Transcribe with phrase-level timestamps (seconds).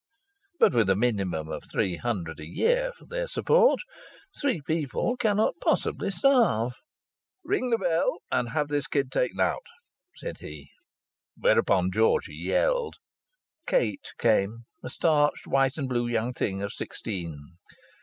[0.59, 3.81] But with a minimum of three hundred a year for their support
[4.35, 6.73] three people cannot possibly starve.
[7.43, 9.67] "Ring the bell and have this kid taken out,"
[10.15, 10.71] said he.
[11.37, 12.95] Whereupon Georgie yelled.
[13.67, 17.37] Kate came, a starched white and blue young thing of sixteen.